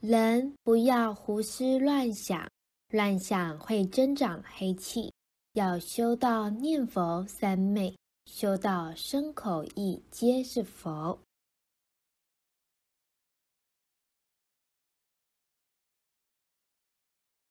[0.00, 2.50] 人不要胡思乱想
[2.90, 5.12] 乱想会增长黑气
[5.52, 7.94] 要修到念佛三昧
[8.24, 11.18] 修到身口意皆是佛。